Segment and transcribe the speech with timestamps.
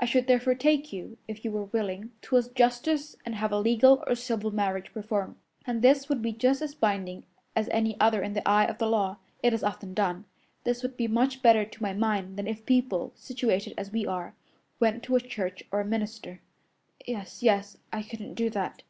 [0.00, 3.60] I should therefore take you, if you were willing, to a justice and have a
[3.60, 7.22] legal or civil marriage performed, and this would be just as binding
[7.54, 9.18] as any other in the eye of the law.
[9.44, 10.24] It is often done.
[10.64, 14.34] This would be much better to my mind than if people, situated as we are,
[14.80, 16.40] went to a church or a minister."
[17.06, 18.82] "Yes, yes, I couldn't do that."